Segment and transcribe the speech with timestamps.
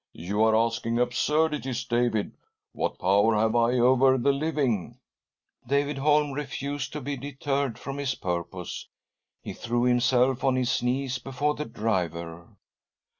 [0.29, 2.31] ""You are asking absurdities, David.
[2.71, 4.97] What power have I over the living?"
[5.73, 8.87] David Holm refused to be deterred from his purpose.
[9.43, 12.47] He threw himself on his knees before the driver.